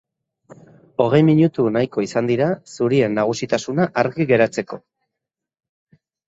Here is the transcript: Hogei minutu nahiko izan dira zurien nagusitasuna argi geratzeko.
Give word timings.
Hogei 1.03 1.19
minutu 1.27 1.65
nahiko 1.75 2.05
izan 2.05 2.29
dira 2.31 2.47
zurien 2.77 3.13
nagusitasuna 3.19 3.87
argi 4.05 4.27
geratzeko. 4.33 4.81